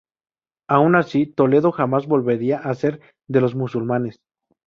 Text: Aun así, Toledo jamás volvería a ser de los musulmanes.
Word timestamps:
Aun 0.67 0.95
así, 0.95 1.27
Toledo 1.27 1.71
jamás 1.71 2.07
volvería 2.07 2.57
a 2.57 2.73
ser 2.73 3.01
de 3.27 3.39
los 3.39 3.53
musulmanes. 3.53 4.19